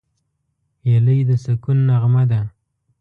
هیلۍ 0.87 1.19
د 1.29 1.31
سکون 1.43 1.77
نغمه 1.89 2.23
ده 2.31 2.41